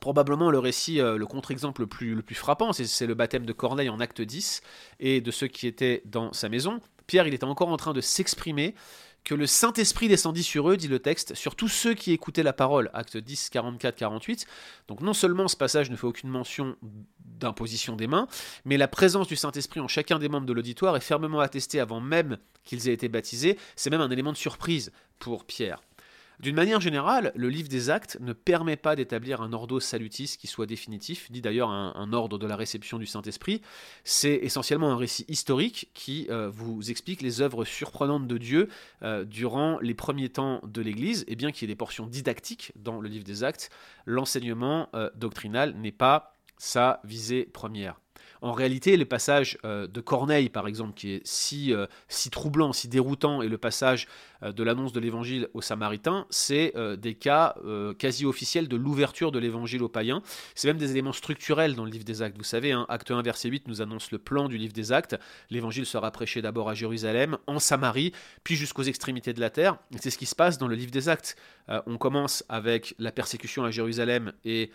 Probablement 0.00 0.50
le 0.50 0.58
récit, 0.58 1.00
euh, 1.00 1.18
le 1.18 1.26
contre-exemple 1.26 1.82
le 1.82 1.86
plus, 1.86 2.14
le 2.14 2.22
plus 2.22 2.34
frappant, 2.34 2.72
c'est 2.72 3.06
le 3.06 3.14
baptême 3.14 3.44
de 3.44 3.52
Corneille 3.52 3.90
en 3.90 4.00
acte 4.00 4.22
10, 4.22 4.62
et 5.00 5.20
de 5.20 5.30
ceux 5.30 5.48
qui 5.48 5.66
étaient 5.66 6.02
dans 6.06 6.32
sa 6.32 6.48
maison. 6.48 6.80
Pierre, 7.06 7.26
il 7.26 7.34
était 7.34 7.44
encore 7.44 7.68
en 7.68 7.76
train 7.76 7.92
de 7.92 8.00
s'exprimer 8.00 8.74
que 9.24 9.34
le 9.34 9.46
Saint-Esprit 9.46 10.08
descendit 10.08 10.42
sur 10.42 10.68
eux, 10.68 10.76
dit 10.76 10.88
le 10.88 10.98
texte, 10.98 11.34
sur 11.34 11.54
tous 11.54 11.68
ceux 11.68 11.94
qui 11.94 12.12
écoutaient 12.12 12.42
la 12.42 12.52
parole, 12.52 12.90
acte 12.92 13.16
10, 13.16 13.50
44, 13.50 13.94
48. 13.94 14.46
Donc 14.88 15.00
non 15.00 15.12
seulement 15.12 15.48
ce 15.48 15.56
passage 15.56 15.90
ne 15.90 15.96
fait 15.96 16.06
aucune 16.06 16.30
mention 16.30 16.76
d'imposition 17.20 17.96
des 17.96 18.06
mains, 18.06 18.26
mais 18.64 18.76
la 18.76 18.88
présence 18.88 19.28
du 19.28 19.36
Saint-Esprit 19.36 19.80
en 19.80 19.88
chacun 19.88 20.18
des 20.18 20.28
membres 20.28 20.46
de 20.46 20.52
l'auditoire 20.52 20.96
est 20.96 21.00
fermement 21.00 21.40
attestée 21.40 21.80
avant 21.80 22.00
même 22.00 22.38
qu'ils 22.64 22.88
aient 22.88 22.92
été 22.92 23.08
baptisés. 23.08 23.58
C'est 23.76 23.90
même 23.90 24.00
un 24.00 24.10
élément 24.10 24.32
de 24.32 24.36
surprise 24.36 24.92
pour 25.18 25.44
Pierre. 25.44 25.80
D'une 26.42 26.56
manière 26.56 26.80
générale, 26.80 27.30
le 27.36 27.48
livre 27.48 27.68
des 27.68 27.88
actes 27.88 28.18
ne 28.20 28.32
permet 28.32 28.76
pas 28.76 28.96
d'établir 28.96 29.42
un 29.42 29.52
ordo 29.52 29.78
salutis 29.78 30.36
qui 30.36 30.48
soit 30.48 30.66
définitif, 30.66 31.30
dit 31.30 31.40
d'ailleurs 31.40 31.70
un, 31.70 32.12
ordre 32.12 32.36
de 32.36 32.48
la 32.48 32.56
réception 32.56 32.98
du 32.98 33.06
Saint-Esprit. 33.06 33.62
C'est 34.02 34.40
essentiellement 34.42 34.90
un 34.90 34.96
récit 34.96 35.24
historique 35.28 35.90
qui 35.94 36.26
euh, 36.30 36.50
vous 36.52 36.90
explique 36.90 37.22
les 37.22 37.42
œuvres 37.42 37.64
surprenantes 37.64 38.26
de 38.26 38.38
Dieu 38.38 38.68
euh, 39.04 39.24
durant 39.24 39.78
les 39.78 39.94
premiers 39.94 40.30
temps 40.30 40.60
de 40.64 40.82
l'Église, 40.82 41.24
et 41.28 41.36
bien 41.36 41.52
qu'il 41.52 41.62
y 41.62 41.70
ait 41.70 41.74
des 41.74 41.78
portions 41.78 42.08
didactiques 42.08 42.72
dans 42.74 43.00
le 43.00 43.08
livre 43.08 43.24
des 43.24 43.44
actes, 43.44 43.70
l'enseignement 44.04 44.88
euh, 44.96 45.10
doctrinal 45.14 45.76
n'est 45.76 45.92
pas 45.92 46.34
sa 46.58 47.00
visée 47.04 47.44
première. 47.44 48.00
En 48.40 48.50
réalité, 48.50 48.96
les 48.96 49.04
passages 49.04 49.56
de 49.62 50.00
Corneille, 50.00 50.48
par 50.48 50.66
exemple, 50.66 50.94
qui 50.94 51.12
est 51.12 51.20
si, 51.24 51.72
si 52.08 52.28
troublant, 52.28 52.72
si 52.72 52.88
déroutant, 52.88 53.40
et 53.40 53.48
le 53.48 53.56
passage 53.56 54.08
de 54.50 54.62
l'annonce 54.64 54.92
de 54.92 54.98
l'évangile 54.98 55.48
aux 55.54 55.62
Samaritains, 55.62 56.26
c'est 56.30 56.72
euh, 56.76 56.96
des 56.96 57.14
cas 57.14 57.54
euh, 57.64 57.94
quasi 57.94 58.26
officiels 58.26 58.66
de 58.66 58.76
l'ouverture 58.76 59.30
de 59.30 59.38
l'évangile 59.38 59.82
aux 59.82 59.88
païens. 59.88 60.22
C'est 60.54 60.68
même 60.68 60.78
des 60.78 60.90
éléments 60.90 61.12
structurels 61.12 61.76
dans 61.76 61.84
le 61.84 61.90
livre 61.90 62.04
des 62.04 62.22
actes. 62.22 62.36
Vous 62.36 62.44
savez, 62.44 62.72
hein, 62.72 62.86
acte 62.88 63.10
1, 63.10 63.22
verset 63.22 63.48
8 63.48 63.68
nous 63.68 63.82
annonce 63.82 64.10
le 64.10 64.18
plan 64.18 64.48
du 64.48 64.58
livre 64.58 64.72
des 64.72 64.90
actes. 64.90 65.16
L'évangile 65.50 65.86
sera 65.86 66.10
prêché 66.10 66.42
d'abord 66.42 66.68
à 66.68 66.74
Jérusalem, 66.74 67.38
en 67.46 67.60
Samarie, 67.60 68.12
puis 68.42 68.56
jusqu'aux 68.56 68.82
extrémités 68.82 69.32
de 69.32 69.40
la 69.40 69.50
terre. 69.50 69.78
C'est 70.00 70.10
ce 70.10 70.18
qui 70.18 70.26
se 70.26 70.34
passe 70.34 70.58
dans 70.58 70.66
le 70.66 70.74
livre 70.74 70.90
des 70.90 71.08
actes. 71.08 71.36
on 71.86 71.96
commence 71.96 72.44
avec 72.48 72.94
la 72.98 73.12
persécution 73.12 73.64
à 73.64 73.70
Jérusalem 73.70 74.32
et 74.44 74.70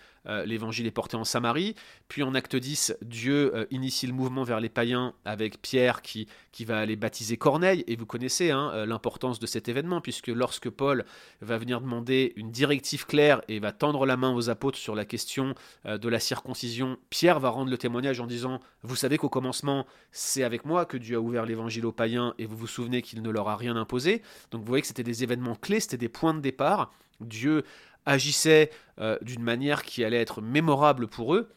l'évangile 0.45 0.85
est 0.85 0.91
porté 0.91 1.17
en 1.17 1.23
Samarie. 1.23 1.75
Puis 2.07 2.23
en 2.23 2.33
acte 2.35 2.55
10, 2.55 2.97
Dieu 3.01 3.67
initie 3.71 4.07
le 4.07 4.13
mouvement 4.13 4.43
vers 4.43 4.59
les 4.59 4.69
païens 4.69 5.13
avec 5.25 5.61
Pierre 5.61 6.01
qui, 6.01 6.27
qui 6.51 6.65
va 6.65 6.79
aller 6.79 6.95
baptiser 6.95 7.37
Corneille. 7.37 7.83
Et 7.87 7.95
vous 7.95 8.05
connaissez 8.05 8.51
hein, 8.51 8.85
l'importance 8.85 9.39
de 9.39 9.45
cette 9.45 9.56
événement, 9.65 10.01
puisque 10.01 10.27
lorsque 10.27 10.69
Paul 10.69 11.05
va 11.41 11.57
venir 11.57 11.81
demander 11.81 12.33
une 12.35 12.51
directive 12.51 13.05
claire 13.05 13.41
et 13.47 13.59
va 13.59 13.71
tendre 13.71 14.05
la 14.05 14.17
main 14.17 14.33
aux 14.33 14.49
apôtres 14.49 14.77
sur 14.77 14.95
la 14.95 15.05
question 15.05 15.55
euh, 15.85 15.97
de 15.97 16.09
la 16.09 16.19
circoncision, 16.19 16.97
Pierre 17.09 17.39
va 17.39 17.49
rendre 17.49 17.71
le 17.71 17.77
témoignage 17.77 18.19
en 18.19 18.27
disant, 18.27 18.59
vous 18.83 18.95
savez 18.95 19.17
qu'au 19.17 19.29
commencement, 19.29 19.85
c'est 20.11 20.43
avec 20.43 20.65
moi 20.65 20.85
que 20.85 20.97
Dieu 20.97 21.17
a 21.17 21.19
ouvert 21.19 21.45
l'évangile 21.45 21.85
aux 21.85 21.91
païens, 21.91 22.33
et 22.37 22.45
vous 22.45 22.57
vous 22.57 22.67
souvenez 22.67 23.01
qu'il 23.01 23.21
ne 23.21 23.29
leur 23.29 23.49
a 23.49 23.55
rien 23.55 23.75
imposé. 23.75 24.21
Donc 24.51 24.61
vous 24.61 24.67
voyez 24.67 24.81
que 24.81 24.87
c'était 24.87 25.03
des 25.03 25.23
événements 25.23 25.55
clés, 25.55 25.79
c'était 25.79 25.97
des 25.97 26.09
points 26.09 26.33
de 26.33 26.41
départ. 26.41 26.91
Dieu 27.19 27.63
agissait 28.05 28.71
euh, 28.99 29.17
d'une 29.21 29.43
manière 29.43 29.83
qui 29.83 30.03
allait 30.03 30.21
être 30.21 30.41
mémorable 30.41 31.07
pour 31.07 31.35
eux. 31.35 31.49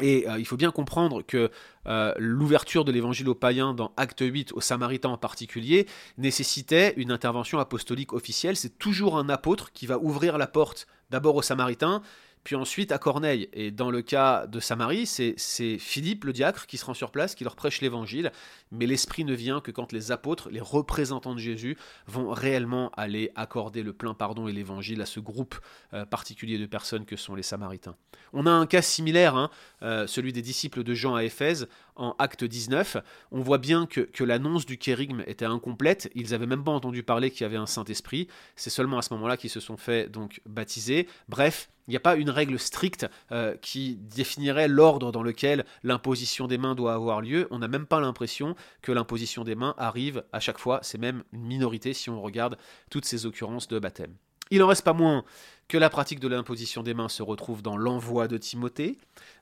Et 0.00 0.28
euh, 0.28 0.38
il 0.38 0.44
faut 0.44 0.56
bien 0.56 0.72
comprendre 0.72 1.22
que 1.22 1.50
euh, 1.86 2.12
l'ouverture 2.18 2.84
de 2.84 2.90
l'évangile 2.90 3.28
aux 3.28 3.34
païens 3.34 3.74
dans 3.74 3.92
Acte 3.96 4.22
8, 4.22 4.52
aux 4.52 4.60
Samaritains 4.60 5.10
en 5.10 5.18
particulier, 5.18 5.86
nécessitait 6.18 6.94
une 6.96 7.12
intervention 7.12 7.60
apostolique 7.60 8.12
officielle. 8.12 8.56
C'est 8.56 8.78
toujours 8.78 9.18
un 9.18 9.28
apôtre 9.28 9.70
qui 9.72 9.86
va 9.86 9.98
ouvrir 9.98 10.36
la 10.36 10.48
porte 10.48 10.88
d'abord 11.10 11.36
aux 11.36 11.42
Samaritains, 11.42 12.02
puis 12.44 12.56
ensuite 12.56 12.92
à 12.92 12.98
Corneille. 12.98 13.48
Et 13.54 13.70
dans 13.70 13.90
le 13.90 14.02
cas 14.02 14.46
de 14.46 14.60
Samarie, 14.60 15.06
c'est 15.06 15.78
Philippe, 15.78 16.24
le 16.24 16.32
diacre, 16.32 16.66
qui 16.66 16.76
se 16.76 16.84
rend 16.84 16.94
sur 16.94 17.10
place, 17.10 17.34
qui 17.34 17.42
leur 17.42 17.56
prêche 17.56 17.80
l'évangile. 17.80 18.30
Mais 18.70 18.86
l'Esprit 18.86 19.24
ne 19.24 19.34
vient 19.34 19.60
que 19.60 19.70
quand 19.70 19.92
les 19.92 20.12
apôtres, 20.12 20.50
les 20.50 20.60
représentants 20.60 21.34
de 21.34 21.40
Jésus, 21.40 21.76
vont 22.06 22.30
réellement 22.30 22.90
aller 22.96 23.30
accorder 23.34 23.82
le 23.82 23.92
plein 23.92 24.14
pardon 24.14 24.46
et 24.46 24.52
l'évangile 24.52 25.00
à 25.00 25.06
ce 25.06 25.20
groupe 25.20 25.58
euh, 25.94 26.04
particulier 26.04 26.58
de 26.58 26.66
personnes 26.66 27.06
que 27.06 27.16
sont 27.16 27.34
les 27.34 27.42
Samaritains. 27.42 27.96
On 28.32 28.46
a 28.46 28.50
un 28.50 28.66
cas 28.66 28.82
similaire, 28.82 29.36
hein, 29.36 29.50
euh, 29.82 30.06
celui 30.06 30.32
des 30.32 30.42
disciples 30.42 30.82
de 30.82 30.92
Jean 30.92 31.14
à 31.14 31.24
Éphèse, 31.24 31.68
en 31.96 32.14
acte 32.18 32.44
19. 32.44 32.96
On 33.30 33.40
voit 33.40 33.58
bien 33.58 33.86
que, 33.86 34.08
l'annonce 34.24 34.66
du 34.66 34.78
kérigme 34.78 35.22
était 35.26 35.44
incomplète. 35.44 36.10
Ils 36.14 36.30
n'avaient 36.30 36.46
même 36.46 36.64
pas 36.64 36.72
entendu 36.72 37.02
parler 37.02 37.30
qu'il 37.30 37.42
y 37.42 37.44
avait 37.44 37.56
un 37.56 37.66
Saint-Esprit. 37.66 38.28
C'est 38.56 38.70
seulement 38.70 38.98
à 38.98 39.02
ce 39.02 39.12
moment-là 39.14 39.36
qu'ils 39.36 39.50
se 39.50 39.60
sont 39.60 39.76
fait 39.76 40.10
donc 40.10 40.40
baptiser. 40.46 41.08
Bref, 41.28 41.68
il 41.86 41.90
n'y 41.90 41.96
a 41.96 42.00
pas 42.00 42.16
une 42.16 42.30
règle 42.30 42.58
stricte 42.58 43.06
euh, 43.32 43.56
qui 43.60 43.96
définirait 43.96 44.68
l'ordre 44.68 45.12
dans 45.12 45.22
lequel 45.22 45.64
l'imposition 45.82 46.46
des 46.46 46.58
mains 46.58 46.74
doit 46.74 46.94
avoir 46.94 47.20
lieu. 47.20 47.46
On 47.50 47.58
n'a 47.58 47.68
même 47.68 47.86
pas 47.86 48.00
l'impression 48.00 48.56
que 48.80 48.92
l'imposition 48.92 49.44
des 49.44 49.54
mains 49.54 49.74
arrive 49.76 50.24
à 50.32 50.40
chaque 50.40 50.58
fois. 50.58 50.80
C'est 50.82 50.98
même 50.98 51.24
une 51.32 51.44
minorité 51.44 51.92
si 51.92 52.08
on 52.08 52.22
regarde 52.22 52.56
toutes 52.90 53.04
ces 53.04 53.26
occurrences 53.26 53.68
de 53.68 53.78
baptême. 53.78 54.14
Il 54.50 54.58
n'en 54.58 54.66
reste 54.66 54.84
pas 54.84 54.92
moins 54.92 55.24
que 55.68 55.78
la 55.78 55.90
pratique 55.90 56.20
de 56.20 56.28
l'imposition 56.28 56.82
des 56.82 56.94
mains 56.94 57.08
se 57.08 57.22
retrouve 57.22 57.62
dans 57.62 57.76
l'envoi 57.76 58.28
de 58.28 58.36
Timothée 58.36 58.98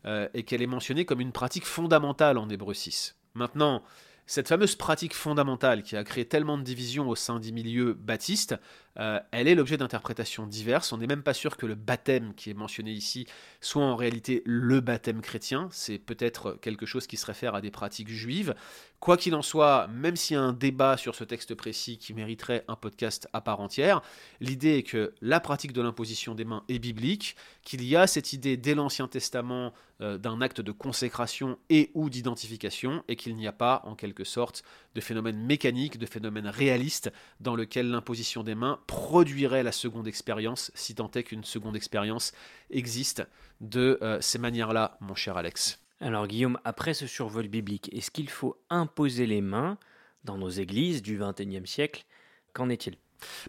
euh, 0.07 0.29
et 0.35 0.45
qu'elle 0.45 0.63
est 0.63 0.67
mentionnée 0.67 1.05
comme 1.05 1.21
une 1.21 1.33
pratique 1.33 1.67
fondamentale 1.67 2.39
en 2.39 2.49
Hébreu 2.49 2.75
6. 2.75 3.17
Maintenant, 3.35 3.83
cette 4.27 4.49
fameuse 4.49 4.77
pratique 4.77 5.15
fondamentale 5.15 5.83
qui 5.83 5.97
a 5.97 6.05
créé 6.05 6.25
tellement 6.25 6.57
de 6.57 6.63
divisions 6.63 7.09
au 7.09 7.17
sein 7.17 7.41
des 7.41 7.51
milieux 7.51 7.93
baptistes, 7.93 8.55
euh, 8.99 9.19
elle 9.31 9.49
est 9.49 9.55
l'objet 9.55 9.77
d'interprétations 9.77 10.47
diverses. 10.47 10.93
On 10.93 10.99
n'est 10.99 11.07
même 11.07 11.23
pas 11.23 11.35
sûr 11.35 11.57
que 11.57 11.67
le 11.67 11.75
baptême 11.75 12.35
qui 12.35 12.51
est 12.51 12.55
mentionné 12.55 12.93
ici 12.93 13.27
soit 13.61 13.85
en 13.85 13.97
réalité 13.97 14.43
le 14.45 14.81
baptême 14.81 15.21
chrétien. 15.23 15.69
C'est 15.71 15.99
peut-être 15.99 16.59
quelque 16.61 16.87
chose 16.87 17.07
qui 17.07 17.17
se 17.17 17.27
réfère 17.27 17.55
à 17.55 17.61
des 17.61 17.71
pratiques 17.71 18.11
juives. 18.11 18.55
Quoi 19.01 19.17
qu'il 19.17 19.35
en 19.35 19.43
soit, 19.43 19.89
même 19.89 20.15
s'il 20.15 20.35
y 20.35 20.39
a 20.39 20.43
un 20.43 20.53
débat 20.53 20.97
sur 20.97 21.17
ce 21.17 21.25
texte 21.25 21.57
précis 21.57 21.99
qui 21.99 22.15
mériterait 22.15 22.65
un 22.69 22.77
podcast 22.77 23.29
à 23.33 23.41
part 23.41 23.59
entière, 23.59 24.01
l'idée 24.41 24.77
est 24.77 24.83
que 24.85 25.13
la 25.21 25.41
pratique 25.41 25.73
de 25.73 25.83
l'imposition 25.83 26.37
des 26.37 26.45
mains 26.45 26.63
est 26.69 26.79
biblique, 26.79 27.35
qu'il 27.65 27.83
y 27.83 27.97
a 27.97 28.07
cette 28.07 28.33
idée 28.33 28.57
dès 28.57 28.77
l'Ancien 28.77 29.09
Testament 29.09 29.73
euh, 30.03 30.19
d'un 30.19 30.41
acte 30.41 30.61
de 30.61 30.71
consécration 30.71 31.59
et 31.69 31.91
ou 31.95 32.11
d'identification, 32.11 33.03
et 33.09 33.17
qu'il 33.17 33.35
n'y 33.35 33.49
a 33.49 33.53
pas, 33.53 33.83
en 33.87 33.97
quelque 33.97 34.23
sorte, 34.23 34.63
de 34.95 35.01
phénomène 35.01 35.37
mécanique, 35.37 35.99
de 35.99 36.07
phénomène 36.07 36.47
réaliste 36.47 37.13
dans 37.41 37.57
lequel 37.57 37.91
l'imposition 37.91 38.45
des 38.45 38.55
mains 38.55 38.79
produirait 38.87 39.63
la 39.63 39.73
seconde 39.73 40.09
expérience, 40.09 40.71
si 40.75 40.95
tant 40.95 41.11
est 41.13 41.23
qu'une 41.23 41.45
seconde 41.45 41.77
expérience 41.77 42.33
existe 42.71 43.23
de 43.61 43.99
euh, 44.03 44.21
ces 44.21 44.39
manières-là, 44.39 44.97
mon 45.01 45.15
cher 45.15 45.37
Alex. 45.37 45.81
Alors 46.01 46.27
Guillaume, 46.27 46.59
après 46.65 46.95
ce 46.95 47.07
survol 47.07 47.49
biblique, 47.49 47.89
est-ce 47.95 48.11
qu'il 48.11 48.29
faut 48.29 48.57
imposer 48.71 49.27
les 49.27 49.41
mains 49.41 49.79
dans 50.25 50.37
nos 50.37 50.51
églises 50.51 51.03
du 51.03 51.19
XXIe 51.19 51.67
siècle? 51.67 52.05
Qu'en 52.53 52.69
est-il? 52.69 52.97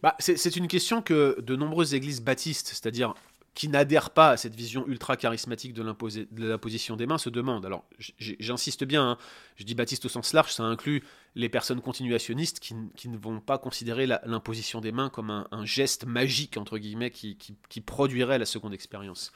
Bah, 0.02 0.16
C'est 0.20 0.56
une 0.56 0.68
question 0.68 1.02
que 1.02 1.40
de 1.42 1.56
nombreuses 1.56 1.96
églises 1.96 2.22
baptistes, 2.22 2.68
c'est-à-dire 2.68 3.16
qui 3.56 3.68
n'adhèrent 3.68 4.10
pas 4.10 4.32
à 4.32 4.38
cette 4.38 4.56
vision 4.56 4.88
ultra 4.88 5.16
charismatique 5.16 5.74
de 5.74 5.84
l'imposition 5.84 6.96
des 6.96 7.06
mains 7.06 7.18
se 7.18 7.30
demandent. 7.30 7.66
Alors, 7.66 7.86
j'insiste 8.18 8.84
bien, 8.84 9.12
hein, 9.12 9.18
je 9.58 9.64
dis 9.64 9.76
baptiste 9.76 10.06
au 10.06 10.10
sens 10.10 10.34
large, 10.34 10.52
ça 10.52 10.64
inclut 10.64 11.04
les 11.36 11.50
personnes 11.50 11.82
continuationnistes 11.82 12.60
qui, 12.60 12.76
ne 12.76 13.18
vont 13.18 13.40
pas 13.40 13.58
considérer 13.58 14.06
l'imposition 14.06 14.82
des 14.82 14.92
mains 14.92 15.10
comme 15.10 15.30
un, 15.30 15.66
geste 15.66 16.06
magique, 16.06 16.58
entre 16.58 16.78
guillemets, 16.78 17.12
qui, 17.12 17.36
produirait 17.86 18.40
la 18.40 18.46
seconde 18.46 18.74
expérience. 18.74 19.32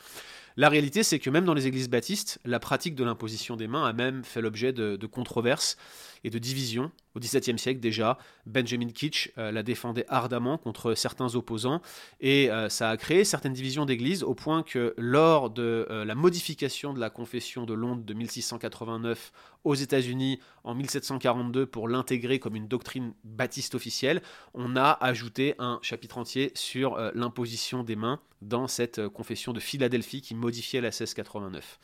La 0.60 0.70
réalité, 0.70 1.04
c'est 1.04 1.20
que 1.20 1.30
même 1.30 1.46
dans 1.46 1.54
les 1.54 1.68
églises 1.68 1.88
baptistes, 1.88 2.40
la 2.44 2.60
pratique 2.60 2.96
de 2.96 3.04
l'imposition 3.04 3.56
des 3.56 3.68
mains 3.68 3.86
a 3.86 3.94
même 3.94 4.24
fait 4.24 4.42
l'objet 4.42 4.74
de, 4.74 5.06
controverses 5.06 5.78
et 6.24 6.32
de 6.32 6.40
divisions. 6.40 6.92
Au 7.16 7.20
XVIIe 7.20 7.58
siècle 7.60 7.80
déjà, 7.80 8.18
Benjamin 8.48 8.90
Kitsch 8.90 9.32
euh, 9.38 9.52
la 9.52 9.64
défendait 9.64 10.06
ardemment 10.08 10.58
contre 10.58 10.94
certains 10.94 11.36
opposants 11.36 11.82
et 12.22 12.52
euh, 12.52 12.70
ça 12.70 12.90
a 12.90 12.98
créé 12.98 13.24
certaines 13.24 13.54
divisions 13.54 13.86
d'églises 13.86 14.24
au 14.24 14.36
point 14.36 14.62
que 14.62 14.94
lors 14.98 15.50
de 15.50 15.88
euh, 15.90 16.06
la 16.06 16.16
modification 16.16 16.94
de 16.94 17.00
la 17.00 17.10
confession 17.10 17.66
de 17.66 17.74
Londres 17.74 18.04
de 18.04 18.14
1689 18.14 19.32
aux 19.64 19.76
États-Unis 19.76 20.40
en 20.64 20.76
1742 20.76 21.66
pour 21.66 21.87
l'intégrer 21.88 22.40
comme 22.40 22.56
une 22.56 22.68
doctrine 22.68 23.14
baptiste 23.24 23.76
officielle, 23.76 24.22
on 24.54 24.76
a 24.76 24.92
ajouté 24.92 25.56
un 25.60 25.80
chapitre 25.82 26.18
entier 26.18 26.52
sur 26.56 26.98
l'imposition 27.14 27.84
des 27.84 27.96
mains 27.96 28.20
dans 28.42 28.68
cette 28.68 29.08
confession 29.08 29.54
de 29.54 29.60
Philadelphie 29.60 30.22
qui 30.22 30.36
modifiait 30.36 30.82
la 30.82 30.90
1689. 30.90 31.80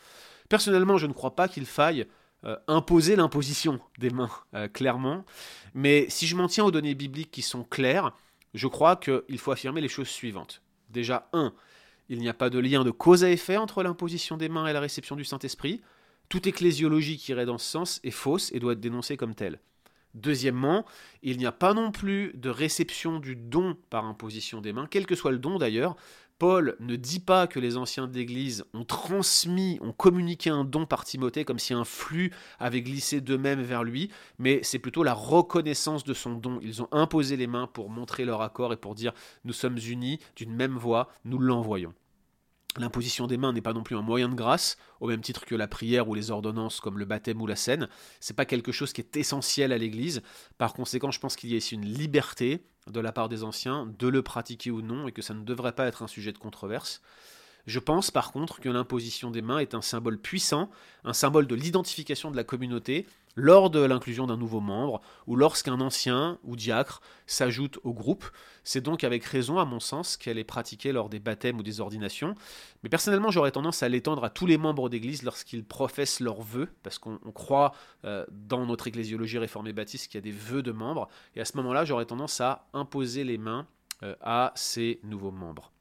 Personnellement, 0.49 0.97
je 0.97 1.07
ne 1.07 1.13
crois 1.13 1.35
pas 1.35 1.47
qu'il 1.47 1.65
faille 1.65 2.07
euh, 2.45 2.57
imposer 2.67 3.15
l'imposition 3.15 3.79
des 3.99 4.09
mains, 4.09 4.29
euh, 4.53 4.67
clairement. 4.67 5.23
Mais 5.73 6.07
si 6.09 6.27
je 6.27 6.35
m'en 6.35 6.47
tiens 6.47 6.65
aux 6.65 6.71
données 6.71 6.93
bibliques 6.93 7.31
qui 7.31 7.41
sont 7.41 7.63
claires, 7.63 8.11
je 8.53 8.67
crois 8.67 8.97
qu'il 8.97 9.37
faut 9.37 9.51
affirmer 9.51 9.79
les 9.79 9.87
choses 9.87 10.09
suivantes. 10.09 10.61
Déjà, 10.89 11.29
1. 11.31 11.53
Il 12.09 12.19
n'y 12.19 12.27
a 12.27 12.33
pas 12.33 12.49
de 12.49 12.59
lien 12.59 12.83
de 12.83 12.91
cause 12.91 13.23
à 13.23 13.29
effet 13.29 13.55
entre 13.55 13.81
l'imposition 13.81 14.35
des 14.35 14.49
mains 14.49 14.67
et 14.67 14.73
la 14.73 14.81
réception 14.81 15.15
du 15.15 15.23
Saint-Esprit. 15.23 15.81
Toute 16.27 16.45
ecclésiologie 16.45 17.17
qui 17.17 17.31
irait 17.31 17.45
dans 17.45 17.57
ce 17.57 17.69
sens 17.69 17.99
est 18.03 18.11
fausse 18.11 18.51
et 18.51 18.59
doit 18.59 18.73
être 18.73 18.81
dénoncée 18.81 19.15
comme 19.15 19.35
telle. 19.35 19.59
Deuxièmement, 20.13 20.85
il 21.21 21.37
n'y 21.37 21.45
a 21.45 21.51
pas 21.51 21.73
non 21.73 21.91
plus 21.91 22.33
de 22.35 22.49
réception 22.49 23.19
du 23.19 23.35
don 23.35 23.77
par 23.89 24.05
imposition 24.05 24.61
des 24.61 24.73
mains, 24.73 24.87
quel 24.89 25.05
que 25.05 25.15
soit 25.15 25.31
le 25.31 25.39
don 25.39 25.57
d'ailleurs, 25.57 25.95
Paul 26.39 26.75
ne 26.79 26.95
dit 26.95 27.19
pas 27.19 27.47
que 27.47 27.59
les 27.59 27.77
anciens 27.77 28.07
de 28.07 28.23
ont 28.73 28.83
transmis, 28.83 29.79
ont 29.81 29.93
communiqué 29.93 30.49
un 30.49 30.65
don 30.65 30.85
par 30.85 31.05
Timothée 31.05 31.45
comme 31.45 31.59
si 31.59 31.73
un 31.73 31.85
flux 31.85 32.31
avait 32.59 32.81
glissé 32.81 33.21
d'eux-mêmes 33.21 33.61
vers 33.61 33.83
lui, 33.83 34.09
mais 34.39 34.59
c'est 34.63 34.79
plutôt 34.79 35.03
la 35.03 35.13
reconnaissance 35.13 36.03
de 36.03 36.13
son 36.13 36.33
don. 36.33 36.59
Ils 36.61 36.81
ont 36.81 36.89
imposé 36.91 37.37
les 37.37 37.47
mains 37.47 37.67
pour 37.67 37.89
montrer 37.89 38.25
leur 38.25 38.41
accord 38.41 38.73
et 38.73 38.77
pour 38.77 38.95
dire 38.95 39.13
nous 39.45 39.53
sommes 39.53 39.77
unis 39.77 40.19
d'une 40.35 40.53
même 40.53 40.75
voix, 40.75 41.09
nous 41.23 41.39
l'envoyons. 41.39 41.93
L'imposition 42.77 43.27
des 43.27 43.37
mains 43.37 43.53
n'est 43.53 43.61
pas 43.61 43.73
non 43.73 43.83
plus 43.83 43.95
un 43.95 44.01
moyen 44.01 44.29
de 44.29 44.35
grâce, 44.35 44.77
au 44.99 45.07
même 45.07 45.21
titre 45.21 45.45
que 45.45 45.53
la 45.53 45.67
prière 45.67 46.07
ou 46.09 46.15
les 46.15 46.31
ordonnances 46.31 46.79
comme 46.79 46.97
le 46.97 47.05
baptême 47.05 47.41
ou 47.41 47.45
la 47.45 47.55
scène. 47.55 47.87
C'est 48.19 48.35
pas 48.35 48.45
quelque 48.45 48.71
chose 48.71 48.93
qui 48.93 49.01
est 49.01 49.15
essentiel 49.15 49.71
à 49.71 49.77
l'Église. 49.77 50.23
Par 50.57 50.73
conséquent, 50.73 51.11
je 51.11 51.19
pense 51.19 51.35
qu'il 51.35 51.51
y 51.51 51.53
a 51.53 51.57
ici 51.57 51.75
une 51.75 51.85
liberté 51.85 52.65
de 52.87 52.99
la 52.99 53.11
part 53.11 53.29
des 53.29 53.43
anciens 53.43 53.85
de 53.99 54.07
le 54.07 54.23
pratiquer 54.23 54.71
ou 54.71 54.81
non 54.81 55.07
et 55.07 55.11
que 55.11 55.21
ça 55.21 55.33
ne 55.33 55.43
devrait 55.43 55.73
pas 55.73 55.85
être 55.85 56.01
un 56.01 56.07
sujet 56.07 56.31
de 56.31 56.37
controverse. 56.39 57.01
Je 57.65 57.79
pense 57.79 58.11
par 58.11 58.31
contre 58.31 58.59
que 58.59 58.69
l'imposition 58.69 59.31
des 59.31 59.41
mains 59.41 59.59
est 59.59 59.73
un 59.73 59.81
symbole 59.81 60.17
puissant, 60.17 60.69
un 61.03 61.13
symbole 61.13 61.47
de 61.47 61.55
l'identification 61.55 62.29
de 62.29 62.35
la 62.35 62.43
communauté 62.43 63.05
lors 63.35 63.69
de 63.69 63.79
l'inclusion 63.79 64.27
d'un 64.27 64.37
nouveau 64.37 64.59
membre 64.59 65.01
ou 65.27 65.35
lorsqu'un 65.35 65.79
ancien 65.81 66.37
ou 66.43 66.55
diacre 66.55 67.01
s'ajoute 67.25 67.79
au 67.83 67.93
groupe. 67.93 68.25
C'est 68.63 68.81
donc 68.81 69.03
avec 69.03 69.23
raison, 69.23 69.57
à 69.57 69.65
mon 69.65 69.79
sens, 69.79 70.17
qu'elle 70.17 70.37
est 70.37 70.43
pratiquée 70.43 70.91
lors 70.91 71.09
des 71.09 71.19
baptêmes 71.19 71.57
ou 71.57 71.63
des 71.63 71.81
ordinations. 71.81 72.35
Mais 72.83 72.89
personnellement, 72.89 73.31
j'aurais 73.31 73.51
tendance 73.51 73.83
à 73.83 73.89
l'étendre 73.89 74.23
à 74.23 74.29
tous 74.29 74.45
les 74.45 74.57
membres 74.57 74.89
d'Église 74.89 75.23
lorsqu'ils 75.23 75.65
professent 75.65 76.19
leurs 76.19 76.41
vœux, 76.41 76.69
parce 76.83 76.99
qu'on 76.99 77.17
croit 77.33 77.73
euh, 78.05 78.25
dans 78.31 78.65
notre 78.65 78.87
ecclésiologie 78.87 79.37
réformée 79.37 79.73
baptiste 79.73 80.07
qu'il 80.07 80.17
y 80.17 80.19
a 80.19 80.21
des 80.21 80.31
vœux 80.31 80.61
de 80.61 80.71
membres. 80.71 81.09
Et 81.35 81.41
à 81.41 81.45
ce 81.45 81.57
moment-là, 81.57 81.85
j'aurais 81.85 82.05
tendance 82.05 82.39
à 82.39 82.67
imposer 82.73 83.23
les 83.23 83.37
mains 83.37 83.67
euh, 84.03 84.15
à 84.21 84.51
ces 84.55 84.99
nouveaux 85.03 85.31
membres. 85.31 85.71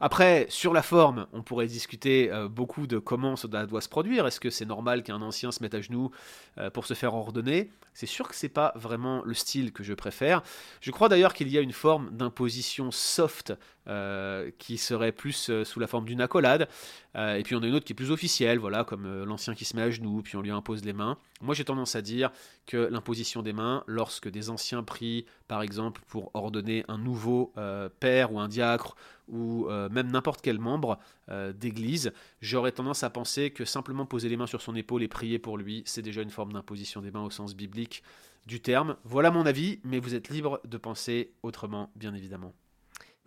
Après, 0.00 0.46
sur 0.48 0.72
la 0.72 0.82
forme, 0.82 1.26
on 1.34 1.42
pourrait 1.42 1.66
discuter 1.66 2.32
euh, 2.32 2.48
beaucoup 2.48 2.86
de 2.86 2.98
comment 2.98 3.36
cela 3.36 3.66
doit 3.66 3.82
se 3.82 3.88
produire. 3.88 4.26
Est-ce 4.26 4.40
que 4.40 4.48
c'est 4.48 4.64
normal 4.64 5.02
qu'un 5.02 5.20
ancien 5.20 5.52
se 5.52 5.62
mette 5.62 5.74
à 5.74 5.82
genoux 5.82 6.10
euh, 6.56 6.70
pour 6.70 6.86
se 6.86 6.94
faire 6.94 7.14
ordonner? 7.14 7.70
C'est 7.92 8.06
sûr 8.06 8.26
que 8.26 8.34
c'est 8.34 8.48
pas 8.48 8.72
vraiment 8.76 9.22
le 9.24 9.34
style 9.34 9.72
que 9.72 9.82
je 9.82 9.92
préfère. 9.92 10.42
Je 10.80 10.90
crois 10.90 11.10
d'ailleurs 11.10 11.34
qu'il 11.34 11.48
y 11.48 11.58
a 11.58 11.60
une 11.60 11.72
forme 11.72 12.10
d'imposition 12.16 12.90
soft 12.90 13.52
euh, 13.90 14.50
qui 14.58 14.78
serait 14.78 15.12
plus 15.12 15.50
sous 15.64 15.80
la 15.80 15.86
forme 15.86 16.04
d'une 16.04 16.20
accolade. 16.20 16.68
et 17.16 17.42
puis 17.42 17.54
on 17.54 17.62
a 17.62 17.66
une 17.66 17.74
autre 17.74 17.84
qui 17.84 17.92
est 17.92 17.94
plus 17.94 18.10
officielle, 18.10 18.58
voilà, 18.58 18.84
comme 18.84 19.24
l'ancien 19.24 19.54
qui 19.54 19.64
se 19.64 19.76
met 19.76 19.82
à 19.82 19.90
genoux, 19.90 20.22
puis 20.22 20.36
on 20.36 20.42
lui 20.42 20.50
impose 20.50 20.84
les 20.84 20.92
mains. 20.92 21.18
Moi 21.40 21.54
j'ai 21.54 21.64
tendance 21.64 21.96
à 21.96 22.02
dire 22.02 22.30
que 22.66 22.76
l'imposition 22.76 23.42
des 23.42 23.52
mains, 23.52 23.82
lorsque 23.86 24.28
des 24.28 24.50
anciens 24.50 24.82
prient, 24.82 25.26
par 25.48 25.62
exemple, 25.62 26.02
pour 26.06 26.30
ordonner 26.34 26.84
un 26.88 26.98
nouveau 26.98 27.52
père 27.98 28.32
ou 28.32 28.40
un 28.40 28.48
diacre 28.48 28.96
ou 29.30 29.68
euh, 29.68 29.88
même 29.88 30.10
n'importe 30.10 30.40
quel 30.42 30.58
membre 30.58 30.98
euh, 31.30 31.52
d'église, 31.52 32.12
j'aurais 32.40 32.72
tendance 32.72 33.02
à 33.02 33.10
penser 33.10 33.50
que 33.50 33.64
simplement 33.64 34.04
poser 34.06 34.28
les 34.28 34.36
mains 34.36 34.46
sur 34.46 34.60
son 34.60 34.74
épaule 34.74 35.02
et 35.02 35.08
prier 35.08 35.38
pour 35.38 35.56
lui, 35.56 35.82
c'est 35.86 36.02
déjà 36.02 36.22
une 36.22 36.30
forme 36.30 36.52
d'imposition 36.52 37.00
des 37.00 37.10
mains 37.10 37.22
au 37.22 37.30
sens 37.30 37.54
biblique 37.54 38.02
du 38.46 38.60
terme. 38.60 38.96
Voilà 39.04 39.30
mon 39.30 39.46
avis, 39.46 39.80
mais 39.84 40.00
vous 40.00 40.14
êtes 40.14 40.28
libre 40.28 40.60
de 40.64 40.76
penser 40.76 41.32
autrement, 41.42 41.90
bien 41.94 42.14
évidemment. 42.14 42.54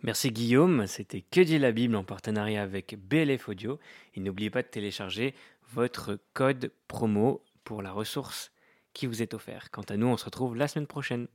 Merci 0.04 0.30
Guillaume, 0.32 0.86
c'était 0.86 1.22
Que 1.22 1.40
dit 1.40 1.58
la 1.58 1.72
Bible 1.72 1.96
en 1.96 2.04
partenariat 2.04 2.62
avec 2.62 2.98
BLF 3.08 3.48
Audio. 3.48 3.78
Et 4.14 4.20
n'oubliez 4.20 4.50
pas 4.50 4.60
de 4.60 4.68
télécharger 4.68 5.34
votre 5.72 6.18
code 6.34 6.70
promo 6.88 7.40
pour 7.64 7.80
la 7.80 7.90
ressource 7.90 8.52
qui 8.92 9.06
vous 9.06 9.22
est 9.22 9.32
offert. 9.32 9.70
Quant 9.70 9.86
à 9.88 9.96
nous, 9.96 10.08
on 10.08 10.18
se 10.18 10.26
retrouve 10.26 10.56
la 10.56 10.68
semaine 10.68 10.86
prochaine. 10.86 11.26